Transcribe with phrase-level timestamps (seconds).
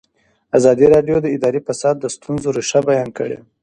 [0.57, 3.37] ازادي راډیو د اداري فساد د ستونزو رېښه بیان کړې.